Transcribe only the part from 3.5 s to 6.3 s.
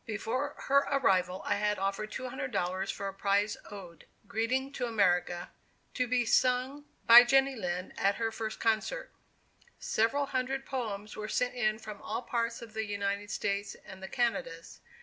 ode, "Greeting to America," to be